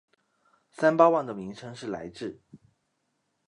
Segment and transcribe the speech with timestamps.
[0.71, 2.41] 三巴旺的名称是来至。